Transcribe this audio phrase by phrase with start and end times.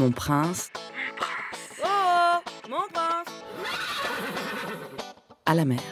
[0.00, 0.70] Mon prince.
[1.84, 2.38] Oh,
[2.70, 3.26] mon prince
[5.44, 5.82] À la mer.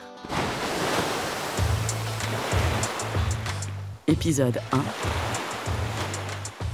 [4.07, 4.83] Épisode 1.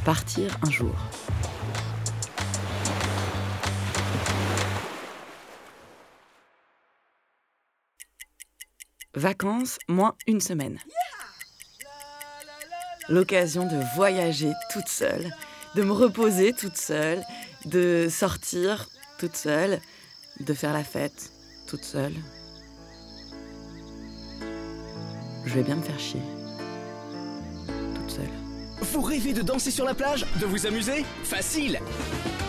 [0.04, 0.94] Partir un jour.
[9.16, 10.78] Vacances moins une semaine.
[13.08, 15.32] L'occasion de voyager toute seule,
[15.74, 17.22] de me reposer toute seule,
[17.64, 19.80] de sortir toute seule,
[20.40, 21.32] de faire la fête
[21.66, 22.14] toute seule.
[25.44, 26.22] Je vais bien me faire chier.
[27.94, 28.30] Toute seule.
[28.80, 31.04] Vous rêvez de danser sur la plage De vous amuser?
[31.22, 31.80] Facile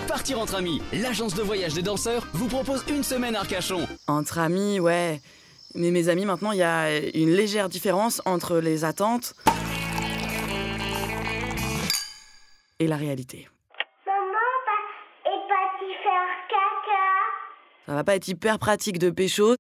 [0.08, 3.88] Partir entre amis, l'agence de voyage des danseurs vous propose une semaine à Arcachon.
[4.08, 5.22] Entre amis, ouais.
[5.74, 9.34] Mais mes amis, maintenant, il y a une légère différence entre les attentes
[12.80, 13.48] et la réalité.
[14.06, 14.18] Maman
[14.66, 17.86] pa- est partie faire caca.
[17.88, 19.56] Ça va pas être hyper pratique de pécho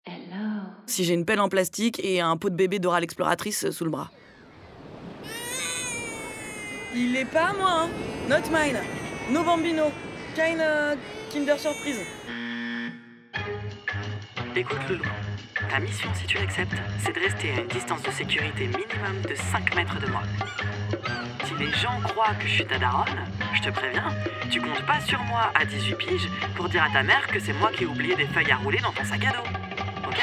[0.87, 3.89] si j'ai une pelle en plastique et un pot de bébé d'oral exploratrice sous le
[3.91, 4.11] bras.
[6.93, 7.89] Il est pas à moi, hein.
[8.29, 8.79] Not mine.
[9.31, 9.85] No bambino.
[10.35, 10.61] Kind
[11.31, 12.01] Kinder Surprise.
[14.55, 15.03] Écoute Loulou,
[15.69, 19.35] ta mission si tu l'acceptes, c'est de rester à une distance de sécurité minimum de
[19.35, 20.21] 5 mètres de moi.
[21.57, 23.05] Si les gens croient que je suis ta daronne,
[23.53, 24.09] je te préviens,
[24.51, 27.53] tu comptes pas sur moi à 18 piges pour dire à ta mère que c'est
[27.53, 29.49] moi qui ai oublié des feuilles à rouler dans ton sac à dos.
[30.07, 30.17] Ok?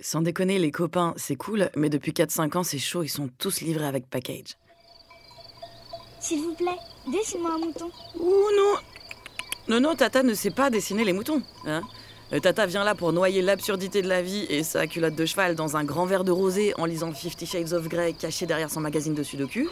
[0.00, 3.60] Sans déconner, les copains, c'est cool, mais depuis 4-5 ans, c'est chaud, ils sont tous
[3.60, 4.56] livrés avec package.
[6.20, 6.78] S'il vous plaît,
[7.12, 7.90] dessine-moi un mouton.
[8.18, 8.74] Ouh non
[9.68, 11.42] Non, non, Tata ne sait pas dessiner les moutons.
[11.66, 11.82] Hein?
[12.30, 15.76] Tata vient là pour noyer l'absurdité de la vie et sa culotte de cheval dans
[15.76, 19.14] un grand verre de rosé en lisant Fifty Shades of Grey caché derrière son magazine
[19.14, 19.68] de Sudoku.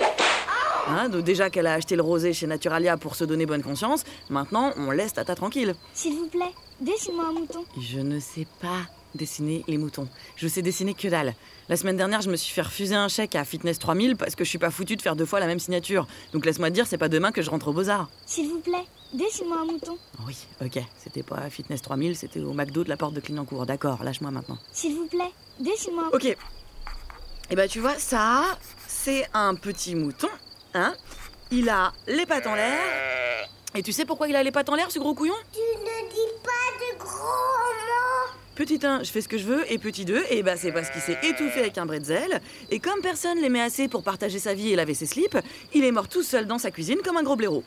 [0.89, 4.05] Hein, donc déjà qu'elle a acheté le rosé chez Naturalia pour se donner bonne conscience,
[4.31, 5.75] maintenant on laisse Tata tranquille.
[5.95, 7.65] S'il vous plaît, dessine-moi un mouton.
[7.81, 10.09] Je ne sais pas dessiner les moutons.
[10.37, 11.35] Je sais dessiner que dalle.
[11.69, 14.45] La semaine dernière, je me suis fait refuser un chèque à Fitness 3000 parce que
[14.45, 16.07] je suis pas foutu de faire deux fois la même signature.
[16.33, 18.09] Donc laisse-moi te dire, c'est pas demain que je rentre aux Beaux-Arts.
[18.27, 19.97] S'il vous plaît, dessine-moi un mouton.
[20.27, 20.83] Oui, ok.
[21.03, 23.67] C'était pas Fitness 3000, c'était au McDo de la porte de Clignancourt.
[23.67, 24.59] D'accord, lâche-moi maintenant.
[24.73, 26.37] S'il vous plaît, dessine-moi un Ok.
[27.51, 28.45] Et bah tu vois, ça,
[28.87, 30.29] c'est un petit mouton,
[30.75, 30.95] hein
[31.51, 32.81] Il a les pattes en l'air.
[33.75, 35.35] Et tu sais pourquoi il a les pattes en l'air, ce gros couillon?
[38.63, 40.89] Petit 1, je fais ce que je veux, et petit 2, et bah c'est parce
[40.89, 42.41] qu'il s'est étouffé avec un bretzel,
[42.71, 45.37] et comme personne l'aimait assez pour partager sa vie et laver ses slips,
[45.75, 47.65] il est mort tout seul dans sa cuisine comme un gros blaireau.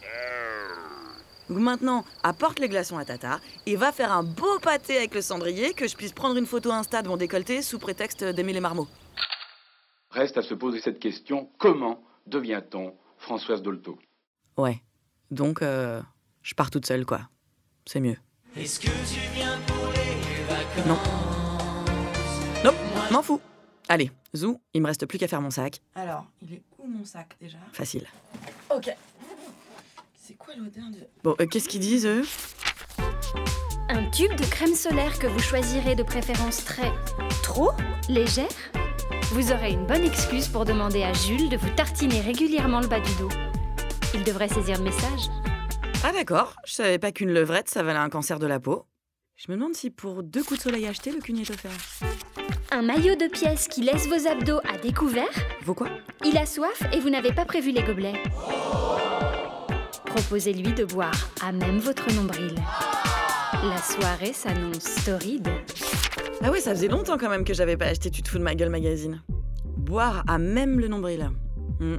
[1.50, 5.22] Donc maintenant, apporte les glaçons à Tata, et va faire un beau pâté avec le
[5.22, 8.62] cendrier, que je puisse prendre une photo Insta de mon décolleté sous prétexte d'aimer les
[8.62, 8.88] marmots.
[10.12, 14.00] Reste à se poser cette question comment devient-on Françoise Dolto?
[14.56, 14.82] Ouais.
[15.30, 16.02] Donc, euh,
[16.42, 17.28] je pars toute seule, quoi.
[17.86, 18.16] C'est mieux.
[20.86, 20.98] Non.
[22.64, 22.74] Non,
[23.12, 23.42] m'en fous.
[23.88, 25.82] Allez, Zou, il me reste plus qu'à faire mon sac.
[25.96, 27.58] Alors, il est où mon sac déjà?
[27.72, 28.06] Facile.
[28.70, 28.90] Ok.
[30.16, 30.98] C'est quoi l'odeur de.
[31.24, 32.24] Bon, euh, qu'est-ce qu'ils disent, eux?
[33.90, 36.92] Un tube de crème solaire que vous choisirez de préférence très
[37.44, 37.72] trop
[38.10, 38.48] légère?
[39.32, 43.00] Vous aurez une bonne excuse pour demander à Jules de vous tartiner régulièrement le bas
[43.00, 43.30] du dos.
[44.14, 45.30] Il devrait saisir le message.
[46.04, 48.86] Ah d'accord, je savais pas qu'une levrette, ça valait un cancer de la peau.
[49.38, 51.72] Je me demande si pour deux coups de soleil achetés, le cugnet est offert.
[52.72, 55.28] Un maillot de pièces qui laisse vos abdos à découvert
[55.66, 55.90] Vaut quoi?
[56.24, 58.14] Il a soif et vous n'avez pas prévu les gobelets.
[60.06, 62.56] Proposez-lui de boire à même votre nombril.
[63.62, 65.50] La soirée s'annonce torride.
[66.42, 68.44] Ah ouais, ça faisait longtemps quand même que j'avais pas acheté Tu te fous de
[68.44, 69.22] ma gueule magazine.
[69.66, 71.30] Boire à même le nombril.
[71.82, 71.98] Hmm.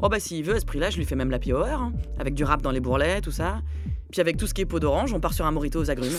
[0.00, 2.32] Oh bah s'il veut, à ce prix-là, je lui fais même la hour, hein, avec
[2.32, 3.60] du rap dans les bourrelets, tout ça.
[4.10, 6.18] Puis avec tout ce qui est peau d'orange, on part sur un morito aux agrumes.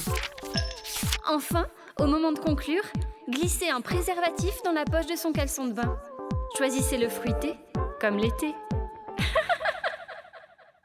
[1.28, 1.68] Enfin,
[2.00, 2.84] au moment de conclure,
[3.30, 5.98] glissez un préservatif dans la poche de son caleçon de bain.
[6.58, 7.56] Choisissez le fruité,
[8.00, 8.54] comme l'été.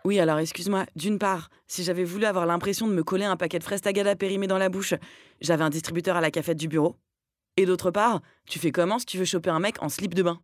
[0.04, 3.58] Oui, alors excuse-moi, d'une part, si j'avais voulu avoir l'impression de me coller un paquet
[3.58, 4.94] de fraises tagada périmé dans la bouche,
[5.42, 6.96] j'avais un distributeur à la cafette du bureau.
[7.58, 10.22] Et d'autre part, tu fais comment si tu veux choper un mec en slip de
[10.22, 10.40] bain?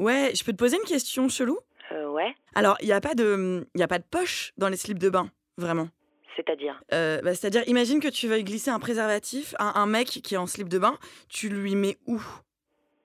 [0.00, 1.58] Ouais, je peux te poser une question chelou?
[1.92, 4.76] Euh, ouais, Alors, il n'y a, pas de- y a pas de poche dans les
[4.76, 5.88] slips de bain, vraiment.
[6.34, 6.80] c'est-à-dire?
[6.92, 10.38] Euh, bah, C'est-à-dire, imagine que tu veuilles glisser un préservatif à un mec qui est
[10.38, 10.98] en slip de bain,
[11.28, 12.20] tu lui mets où?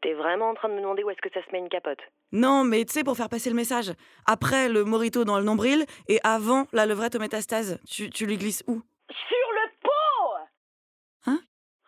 [0.01, 1.99] T'es vraiment en train de me demander où est-ce que ça se met une capote?
[2.31, 3.91] Non, mais tu sais, pour faire passer le message.
[4.25, 8.37] Après le morito dans le nombril et avant la levrette aux métastases, tu, tu lui
[8.37, 8.81] glisses où?
[9.09, 10.47] Sur le pot
[11.27, 11.39] Hein?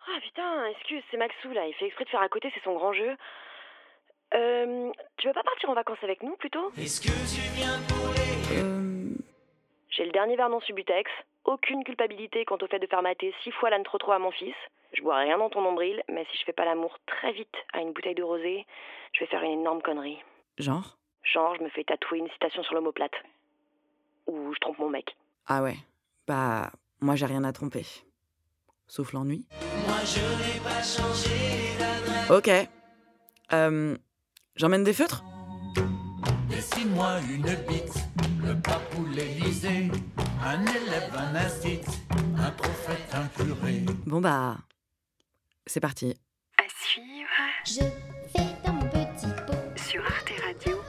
[0.06, 2.74] Ah putain, excuse, c'est Maxou là, il fait exprès de faire à côté, c'est son
[2.74, 3.16] grand jeu.
[5.24, 6.70] Tu veux pas partir en vacances avec nous plutôt?
[8.52, 9.14] Euh...
[9.88, 11.10] J'ai le dernier Vernon Subutex,
[11.46, 14.30] aucune culpabilité quant au fait de faire mater six fois l'âne trop trop à mon
[14.32, 14.54] fils.
[14.92, 17.80] Je bois rien dans ton nombril, mais si je fais pas l'amour très vite à
[17.80, 18.66] une bouteille de rosé,
[19.14, 20.18] je vais faire une énorme connerie.
[20.58, 20.98] Genre?
[21.22, 23.14] Genre, je me fais tatouer une citation sur l'omoplate.
[24.26, 25.16] Ou je trompe mon mec.
[25.46, 25.76] Ah ouais.
[26.28, 27.86] Bah, moi j'ai rien à tromper.
[28.88, 29.46] Sauf l'ennui.
[32.28, 32.50] Ok.
[33.54, 33.96] Euh...
[34.56, 35.24] J'emmène des feutres
[36.48, 37.94] Dessine-moi une bite,
[38.44, 39.90] le papou l'Élysée,
[40.44, 41.80] un élève, un instit,
[42.38, 43.84] un prophète, un curé.
[44.06, 44.58] Bon bah...
[45.66, 46.14] C'est parti.
[46.58, 47.28] À suivre
[47.64, 47.80] Je
[48.30, 49.76] fais dans mon petit pot.
[49.76, 50.80] sur arteradio.com.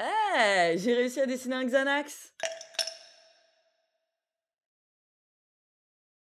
[0.00, 2.32] Eh, j'ai réussi à dessiner un Xanax